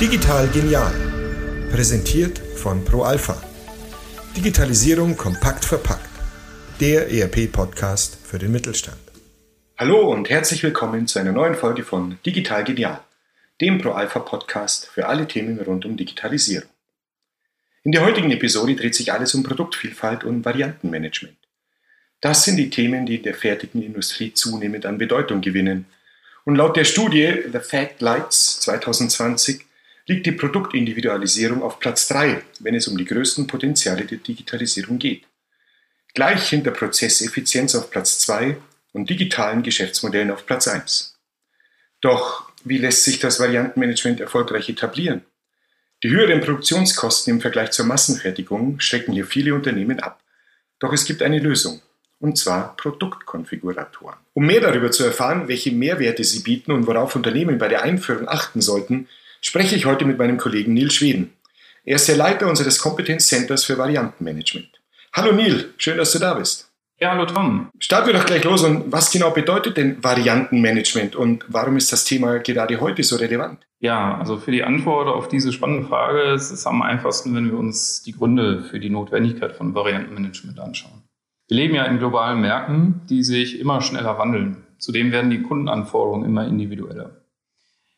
[0.00, 0.92] Digital genial.
[1.72, 3.42] Präsentiert von ProAlpha.
[4.36, 6.08] Digitalisierung kompakt verpackt.
[6.78, 9.00] Der ERP-Podcast für den Mittelstand.
[9.78, 13.00] Hallo und herzlich willkommen zu einer neuen Folge von Digital Genial,
[13.60, 16.70] dem ProAlpha-Podcast für alle Themen rund um Digitalisierung.
[17.82, 21.36] In der heutigen Episode dreht sich alles um Produktvielfalt und Variantenmanagement.
[22.20, 25.86] Das sind die Themen, die in der fertigen Industrie zunehmend an Bedeutung gewinnen.
[26.44, 29.64] Und laut der Studie The Fact Lights 2020
[30.06, 35.24] liegt die Produktindividualisierung auf Platz 3, wenn es um die größten Potenziale der Digitalisierung geht.
[36.14, 38.56] Gleich hinter Prozesseffizienz auf Platz 2
[38.92, 41.16] und digitalen Geschäftsmodellen auf Platz 1.
[42.00, 45.24] Doch wie lässt sich das Variantenmanagement erfolgreich etablieren?
[46.02, 50.22] Die höheren Produktionskosten im Vergleich zur Massenfertigung schrecken hier viele Unternehmen ab.
[50.78, 51.82] Doch es gibt eine Lösung,
[52.20, 54.18] und zwar Produktkonfiguratoren.
[54.34, 58.28] Um mehr darüber zu erfahren, welche Mehrwerte sie bieten und worauf Unternehmen bei der Einführung
[58.28, 59.08] achten sollten,
[59.40, 61.32] spreche ich heute mit meinem Kollegen Neil Schweden.
[61.84, 64.68] Er ist der Leiter unseres Competence Centers für Variantenmanagement.
[65.12, 66.70] Hallo Neil, schön, dass du da bist.
[67.00, 67.70] Ja, hallo Tom.
[67.78, 68.62] Starten wir doch gleich los.
[68.62, 73.66] Und was genau bedeutet denn Variantenmanagement und warum ist das Thema gerade heute so relevant?
[73.78, 77.58] Ja, also für die Antwort auf diese spannende Frage ist es am einfachsten, wenn wir
[77.58, 81.02] uns die Gründe für die Notwendigkeit von Variantenmanagement anschauen.
[81.50, 84.58] Wir leben ja in globalen Märkten, die sich immer schneller wandeln.
[84.78, 87.24] Zudem werden die Kundenanforderungen immer individueller.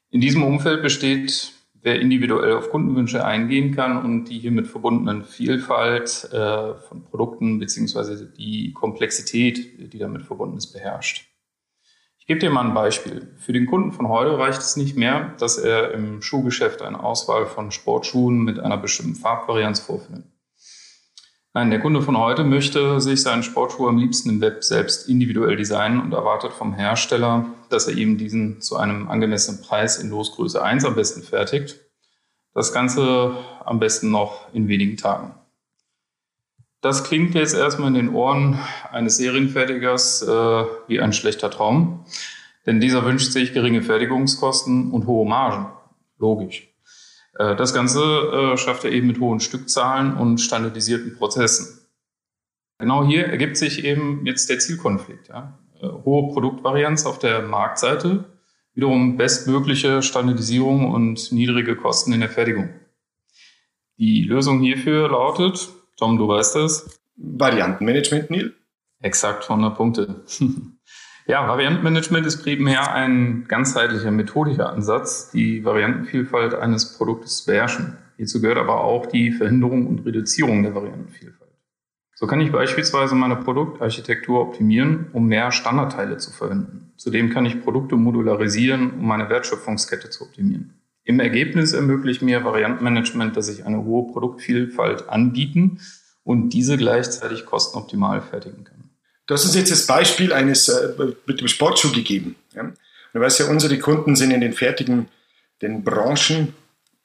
[0.09, 6.31] In diesem Umfeld besteht, wer individuell auf Kundenwünsche eingehen kann und die hiermit verbundenen Vielfalt
[6.33, 11.29] äh, von Produkten beziehungsweise die Komplexität, die damit verbunden ist, beherrscht.
[12.19, 13.35] Ich gebe dir mal ein Beispiel.
[13.37, 17.45] Für den Kunden von heute reicht es nicht mehr, dass er im Schuhgeschäft eine Auswahl
[17.45, 20.32] von Sportschuhen mit einer bestimmten Farbvarianz vorfindet.
[21.55, 25.57] Nein, der Kunde von heute möchte sich seinen Sportschuh am liebsten im Web selbst individuell
[25.57, 30.63] designen und erwartet vom Hersteller, dass er ihm diesen zu einem angemessenen Preis in Losgröße
[30.63, 31.79] 1 am besten fertigt.
[32.55, 33.37] Das Ganze
[33.67, 35.35] am besten noch in wenigen Tagen.
[36.81, 38.59] Das klingt jetzt erstmal in den Ohren
[38.91, 42.07] eines Serienfertigers äh, wie ein schlechter Traum,
[42.65, 45.71] denn dieser wünscht sich geringe Fertigungskosten und hohe Margen.
[46.19, 46.72] Logisch.
[47.35, 51.79] Äh, das Ganze äh, schafft er eben mit hohen Stückzahlen und standardisierten Prozessen.
[52.79, 55.29] Genau hier ergibt sich eben jetzt der Zielkonflikt.
[55.29, 55.59] Ja?
[55.81, 58.25] Äh, hohe Produktvarianz auf der Marktseite,
[58.75, 62.71] wiederum bestmögliche Standardisierung und niedrige Kosten in der Fertigung.
[63.99, 67.01] Die Lösung hierfür lautet, Tom, du weißt es.
[67.17, 68.55] Variantenmanagement, Neil?
[69.01, 70.25] Exakt 100 Punkte.
[71.27, 77.97] Ja, Variantenmanagement ist primär ein ganzheitlicher methodischer Ansatz, die Variantenvielfalt eines Produktes zu beherrschen.
[78.17, 81.51] Hierzu gehört aber auch die Verhinderung und Reduzierung der Variantenvielfalt.
[82.15, 86.93] So kann ich beispielsweise meine Produktarchitektur optimieren, um mehr Standardteile zu verwenden.
[86.97, 90.75] Zudem kann ich Produkte modularisieren, um meine Wertschöpfungskette zu optimieren.
[91.05, 95.81] Im Ergebnis ermöglicht mir Variantenmanagement, dass ich eine hohe Produktvielfalt anbieten
[96.23, 98.82] und diese gleichzeitig kostenoptimal fertigen kann.
[99.31, 100.93] Hast uns jetzt das Beispiel eines äh,
[101.27, 102.37] mit dem Sportschuh gegeben.
[102.55, 102.73] Ja?
[103.13, 105.09] Du weißt ja, unsere Kunden sind in den fertigen
[105.63, 106.55] den Branchen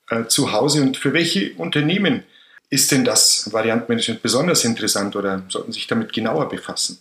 [0.09, 0.81] äh, zu Hause.
[0.81, 2.23] Und für welche Unternehmen
[2.69, 6.99] ist denn das Variantenmanagement besonders interessant oder sollten sich damit genauer befassen?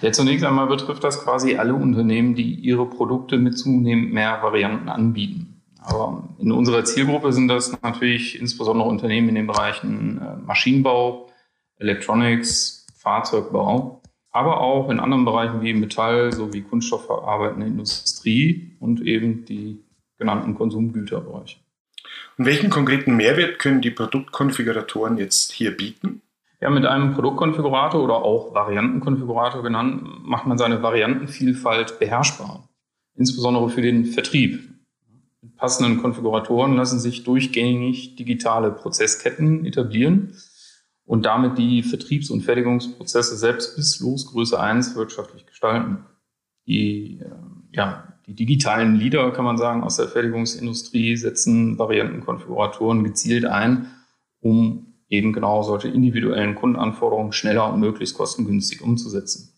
[0.00, 4.88] Ja, zunächst einmal betrifft das quasi alle Unternehmen, die ihre Produkte mit zunehmend mehr Varianten
[4.88, 5.62] anbieten.
[5.78, 11.28] Aber in unserer Zielgruppe sind das natürlich insbesondere Unternehmen in den Bereichen äh, Maschinenbau,
[11.76, 14.01] Electronics, Fahrzeugbau
[14.32, 19.84] aber auch in anderen Bereichen wie Metall sowie kunststoffverarbeitende Industrie und eben die
[20.18, 21.58] genannten Konsumgüterbereiche.
[22.38, 26.22] Und welchen konkreten Mehrwert können die Produktkonfiguratoren jetzt hier bieten?
[26.60, 32.68] Ja, mit einem Produktkonfigurator oder auch Variantenkonfigurator genannt, macht man seine Variantenvielfalt beherrschbar,
[33.16, 34.60] insbesondere für den Vertrieb.
[35.42, 40.34] Mit passenden Konfiguratoren lassen sich durchgängig digitale Prozessketten etablieren
[41.04, 46.04] und damit die Vertriebs- und Fertigungsprozesse selbst bis Losgröße 1 wirtschaftlich gestalten.
[46.66, 47.30] Die, äh,
[47.72, 53.90] ja, die digitalen Leader, kann man sagen, aus der Fertigungsindustrie setzen Variantenkonfiguratoren gezielt ein,
[54.40, 59.52] um eben genau solche individuellen Kundenanforderungen schneller und möglichst kostengünstig umzusetzen.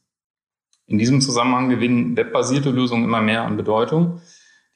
[0.87, 4.21] In diesem Zusammenhang gewinnen webbasierte Lösungen immer mehr an Bedeutung.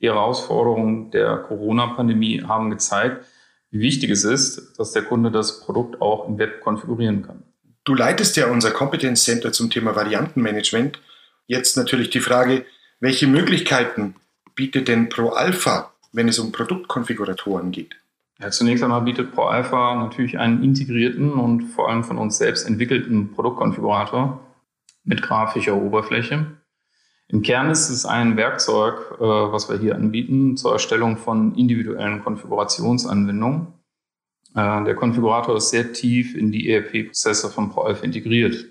[0.01, 3.27] Die Herausforderungen der Corona-Pandemie haben gezeigt,
[3.71, 7.43] wie wichtig es ist, dass der Kunde das Produkt auch im Web konfigurieren kann.
[7.85, 11.01] Du leitest ja unser Competence Center zum Thema Variantenmanagement.
[11.47, 12.65] Jetzt natürlich die Frage,
[13.01, 14.17] welche Möglichkeiten
[14.55, 17.97] bietet denn ProAlpha, wenn es um Produktkonfiguratoren geht?
[18.41, 23.33] Ja, zunächst einmal bietet ProAlpha natürlich einen integrierten und vor allem von uns selbst entwickelten
[23.33, 24.41] Produktkonfigurator
[25.05, 26.47] mit grafischer Oberfläche.
[27.31, 32.25] Im Kern ist es ein Werkzeug, äh, was wir hier anbieten zur Erstellung von individuellen
[32.25, 33.67] Konfigurationsanwendungen.
[34.55, 38.65] Äh, der Konfigurator ist sehr tief in die ERP-Prozesse von ProAlpha integriert.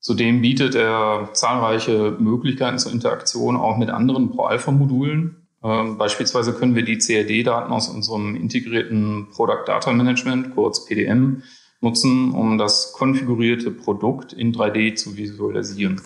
[0.00, 5.48] Zudem bietet er zahlreiche Möglichkeiten zur Interaktion auch mit anderen ProAlpha-Modulen.
[5.64, 11.42] Ähm, beispielsweise können wir die CAD-Daten aus unserem integrierten Product Data Management, kurz PDM,
[11.80, 16.00] nutzen, um das konfigurierte Produkt in 3D zu visualisieren.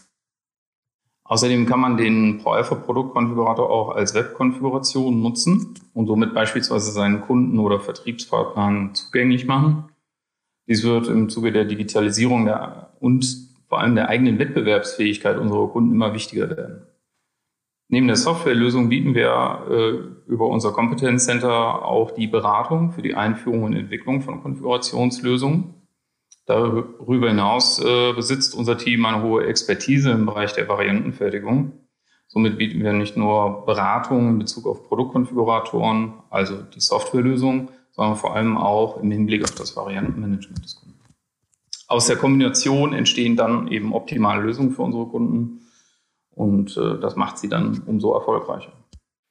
[1.28, 7.58] Außerdem kann man den ProAlpha Produktkonfigurator auch als Webkonfiguration nutzen und somit beispielsweise seinen Kunden
[7.58, 9.86] oder Vertriebspartnern zugänglich machen.
[10.68, 13.24] Dies wird im Zuge der Digitalisierung der, und
[13.68, 16.86] vor allem der eigenen Wettbewerbsfähigkeit unserer Kunden immer wichtiger werden.
[17.88, 23.14] Neben der Softwarelösung bieten wir äh, über unser Competence Center auch die Beratung für die
[23.14, 25.74] Einführung und Entwicklung von Konfigurationslösungen.
[26.46, 31.72] Darüber hinaus äh, besitzt unser Team eine hohe Expertise im Bereich der Variantenfertigung.
[32.28, 38.36] Somit bieten wir nicht nur Beratung in Bezug auf Produktkonfiguratoren, also die Softwarelösung, sondern vor
[38.36, 41.00] allem auch im Hinblick auf das Variantenmanagement des Kunden.
[41.88, 45.60] Aus der Kombination entstehen dann eben optimale Lösungen für unsere Kunden
[46.30, 48.72] und äh, das macht sie dann umso erfolgreicher.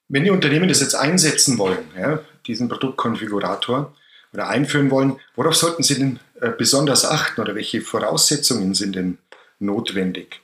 [0.08, 3.94] Wenn die Unternehmen das jetzt einsetzen wollen, ja, diesen Produktkonfigurator
[4.34, 6.20] oder einführen wollen, worauf sollten sie denn
[6.58, 9.18] besonders achten oder welche Voraussetzungen sind denn
[9.60, 10.42] notwendig?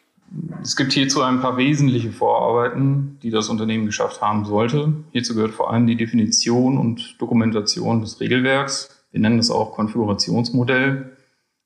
[0.61, 4.93] Es gibt hierzu ein paar wesentliche Vorarbeiten, die das Unternehmen geschafft haben sollte.
[5.11, 9.03] Hierzu gehört vor allem die Definition und Dokumentation des Regelwerks.
[9.11, 11.17] Wir nennen das auch Konfigurationsmodell.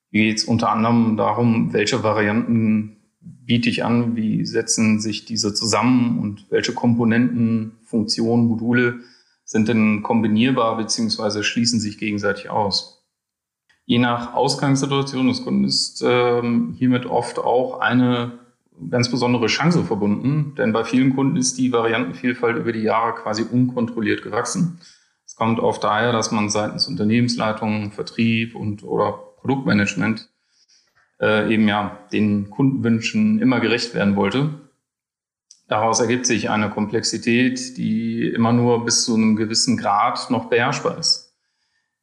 [0.09, 5.53] Hier geht es unter anderem darum, welche Varianten biete ich an, wie setzen sich diese
[5.53, 9.01] zusammen und welche Komponenten, Funktionen, Module
[9.43, 11.43] sind denn kombinierbar bzw.
[11.43, 12.94] schließen sich gegenseitig aus.
[13.85, 18.39] Je nach Ausgangssituation des Kunden ist ähm, hiermit oft auch eine
[18.89, 23.43] ganz besondere Chance verbunden, denn bei vielen Kunden ist die Variantenvielfalt über die Jahre quasi
[23.43, 24.79] unkontrolliert gewachsen.
[25.25, 30.29] Es kommt oft daher, dass man seitens Unternehmensleitung, Vertrieb und oder Produktmanagement
[31.21, 34.49] äh, eben ja den Kundenwünschen immer gerecht werden wollte.
[35.67, 40.97] Daraus ergibt sich eine Komplexität, die immer nur bis zu einem gewissen Grad noch beherrschbar
[40.97, 41.24] ist.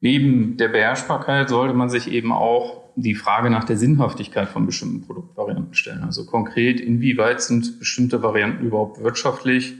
[0.02, 5.06] Neben der Beherrschbarkeit sollte man sich eben auch die Frage nach der Sinnhaftigkeit von bestimmten
[5.06, 6.02] Produktvarianten stellen.
[6.02, 9.74] Also konkret, inwieweit sind bestimmte Varianten überhaupt wirtschaftlich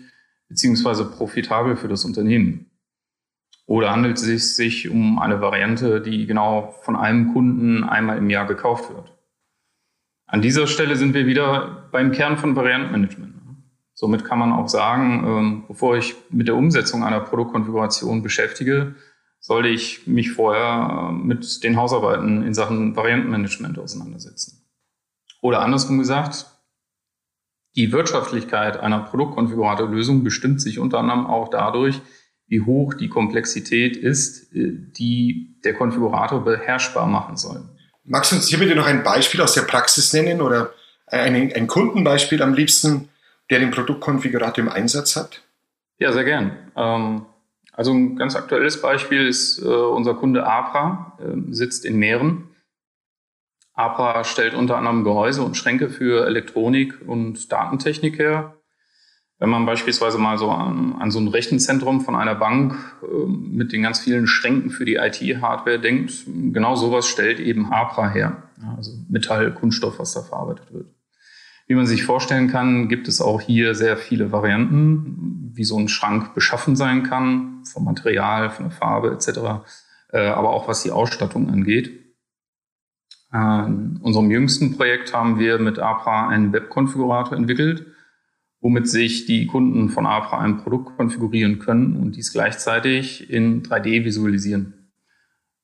[0.49, 2.71] beziehungsweise profitabel für das Unternehmen?
[3.67, 8.47] Oder handelt es sich um eine Variante, die genau von einem Kunden einmal im Jahr
[8.47, 9.13] gekauft wird?
[10.27, 13.33] An dieser Stelle sind wir wieder beim Kern von Variantenmanagement.
[13.95, 18.95] Somit kann man auch sagen, ähm, bevor ich mit der Umsetzung einer Produktkonfiguration beschäftige,
[19.43, 24.65] sollte ich mich vorher äh, mit den Hausarbeiten in Sachen Variantenmanagement auseinandersetzen.
[25.41, 26.47] Oder andersrum gesagt,
[27.75, 32.01] die Wirtschaftlichkeit einer Produktkonfiguratorlösung bestimmt sich unter anderem auch dadurch,
[32.47, 37.63] wie hoch die Komplexität ist, äh, die der Konfigurator beherrschbar machen soll.
[38.05, 40.73] Magst du uns hier bitte noch ein Beispiel aus der Praxis nennen oder
[41.07, 43.09] ein, ein Kundenbeispiel am liebsten,
[43.51, 45.43] der den Produktkonfigurator im Einsatz hat?
[45.99, 46.57] Ja, sehr gern.
[46.77, 47.27] Ähm,
[47.73, 52.49] also ein ganz aktuelles Beispiel ist äh, unser Kunde Apra, äh, sitzt in Mähren.
[53.73, 58.55] Apra stellt unter anderem Gehäuse und Schränke für Elektronik und Datentechnik her.
[59.39, 63.73] Wenn man beispielsweise mal so an, an so ein Rechenzentrum von einer Bank äh, mit
[63.73, 68.43] den ganz vielen Schränken für die IT-Hardware denkt, genau sowas stellt eben APRA her.
[68.77, 70.87] Also Metall, Kunststoff, was da verarbeitet wird.
[71.67, 75.89] Wie man sich vorstellen kann, gibt es auch hier sehr viele Varianten, wie so ein
[75.89, 79.65] Schrank beschaffen sein kann, vom Material, von der Farbe etc.,
[80.13, 81.99] äh, aber auch was die Ausstattung angeht.
[83.35, 87.87] In unserem jüngsten Projekt haben wir mit APRA einen Webkonfigurator entwickelt,
[88.61, 94.05] womit sich die Kunden von APRA ein Produkt konfigurieren können und dies gleichzeitig in 3D
[94.05, 94.82] visualisieren.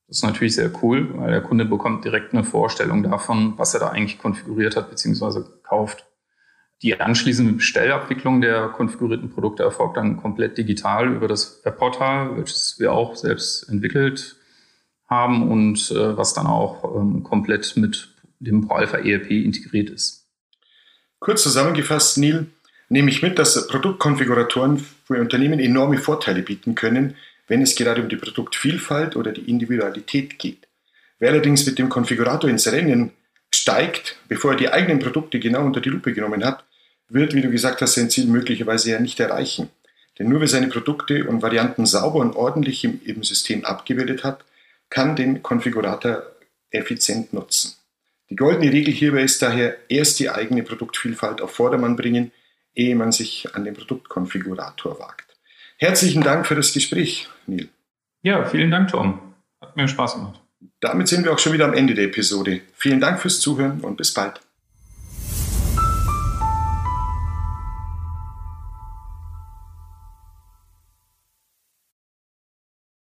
[0.08, 3.80] Das ist natürlich sehr cool, weil der Kunde bekommt direkt eine Vorstellung davon, was er
[3.80, 5.42] da eigentlich konfiguriert hat bzw.
[5.62, 6.06] kauft.
[6.80, 12.92] Die anschließende Bestellabwicklung der konfigurierten Produkte erfolgt dann komplett digital über das Webportal, welches wir
[12.92, 14.36] auch selbst entwickelt
[15.08, 20.26] haben und äh, was dann auch ähm, komplett mit dem ProAlpha ERP integriert ist.
[21.18, 22.46] Kurz zusammengefasst, Neil,
[22.88, 27.16] nehme ich mit, dass Produktkonfiguratoren für Unternehmen enorme Vorteile bieten können,
[27.48, 30.68] wenn es gerade um die Produktvielfalt oder die Individualität geht.
[31.18, 33.12] Wer allerdings mit dem Konfigurator ins Rennen
[33.52, 36.64] steigt, bevor er die eigenen Produkte genau unter die Lupe genommen hat,
[37.08, 39.70] wird, wie du gesagt hast, sein Ziel möglicherweise ja nicht erreichen.
[40.18, 44.44] Denn nur wer seine Produkte und Varianten sauber und ordentlich im, im System abgebildet hat,
[44.90, 46.22] kann den Konfigurator
[46.70, 47.74] effizient nutzen.
[48.30, 52.32] Die goldene Regel hierbei ist daher erst die eigene Produktvielfalt auf Vordermann bringen,
[52.74, 55.27] ehe man sich an den Produktkonfigurator wagt.
[55.80, 57.68] Herzlichen Dank für das Gespräch, Neil.
[58.22, 59.20] Ja, vielen Dank, Tom.
[59.60, 60.40] Hat mir Spaß gemacht.
[60.80, 62.62] Damit sind wir auch schon wieder am Ende der Episode.
[62.74, 64.40] Vielen Dank fürs Zuhören und bis bald.